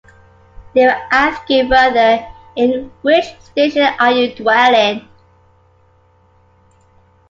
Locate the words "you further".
1.47-2.25